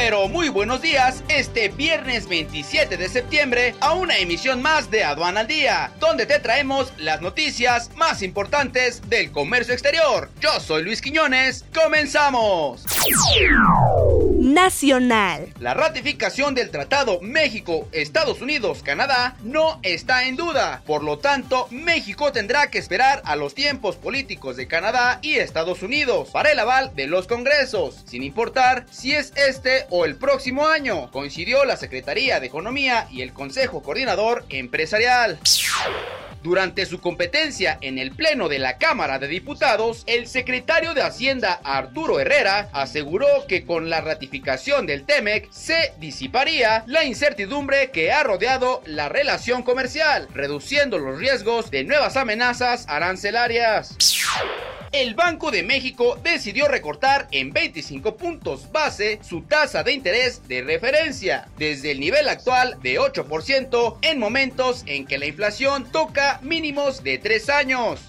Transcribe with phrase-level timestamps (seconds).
[0.00, 5.40] pero muy buenos días este viernes 27 de septiembre a una emisión más de Aduana
[5.40, 10.30] al Día, donde te traemos las noticias más importantes del comercio exterior.
[10.38, 12.84] Yo soy Luis Quiñones, comenzamos.
[14.54, 15.52] Nacional.
[15.60, 22.70] La ratificación del Tratado México-Estados Unidos-Canadá no está en duda, por lo tanto México tendrá
[22.70, 27.06] que esperar a los tiempos políticos de Canadá y Estados Unidos para el aval de
[27.06, 32.46] los congresos, sin importar si es este o el próximo año, coincidió la Secretaría de
[32.46, 35.38] Economía y el Consejo Coordinador Empresarial.
[36.42, 41.60] Durante su competencia en el Pleno de la Cámara de Diputados, el secretario de Hacienda
[41.64, 48.22] Arturo Herrera aseguró que con la ratificación del TEMEC se disiparía la incertidumbre que ha
[48.22, 53.96] rodeado la relación comercial, reduciendo los riesgos de nuevas amenazas arancelarias
[54.92, 60.62] el Banco de México decidió recortar en 25 puntos base su tasa de interés de
[60.62, 67.02] referencia, desde el nivel actual de 8% en momentos en que la inflación toca mínimos
[67.02, 68.00] de 3 años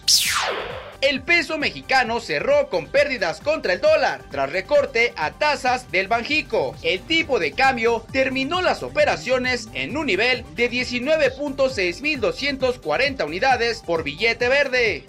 [1.02, 6.76] el peso mexicano cerró con pérdidas contra el dólar tras recorte a tasas del Banjico.
[6.82, 14.50] El tipo de cambio terminó las operaciones en un nivel de 19.6240 unidades por billete
[14.50, 15.06] verde.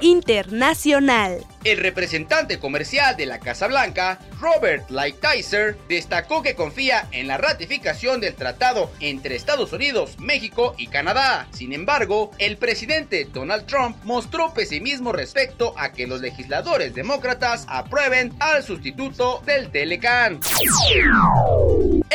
[0.00, 1.44] Internacional.
[1.64, 8.20] El representante comercial de la Casa Blanca, Robert Lighthizer, destacó que confía en la ratificación
[8.20, 11.48] del tratado entre Estados Unidos, México y Canadá.
[11.52, 18.34] Sin embargo, el presidente Donald Trump mostró pesimismo respecto a que los legisladores demócratas aprueben
[18.40, 20.40] al sustituto del Telecan.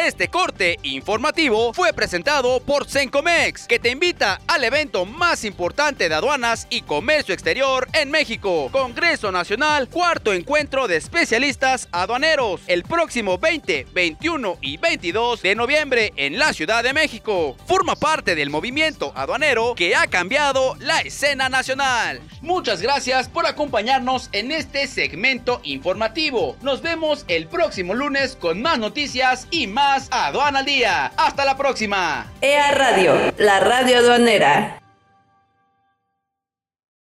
[0.05, 6.15] Este corte informativo fue presentado por Sencomex, que te invita al evento más importante de
[6.15, 13.39] aduanas y comercio exterior en México, Congreso Nacional cuarto encuentro de especialistas aduaneros, el próximo
[13.39, 17.57] 20, 21 y 22 de noviembre en la Ciudad de México.
[17.67, 22.21] Forma parte del movimiento aduanero que ha cambiado la escena nacional.
[22.49, 26.57] Muchas gracias por acompañarnos en este segmento informativo.
[26.63, 31.11] Nos vemos el próximo lunes con más noticias y más aduana al día.
[31.15, 32.25] Hasta la próxima.
[32.41, 34.78] EA Radio, la radio aduanera.